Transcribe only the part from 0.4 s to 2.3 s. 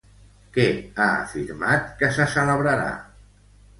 Què ha afirmat que se